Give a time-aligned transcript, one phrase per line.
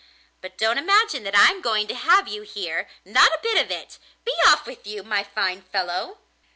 [0.41, 3.99] But don't imagine that I'm going to have you here not a bit of it,
[4.25, 6.17] be off with you, my fine fellow!